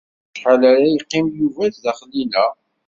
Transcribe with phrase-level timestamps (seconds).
[0.33, 2.45] Acḥal ara yeqqim Yuba sdaxel-inna?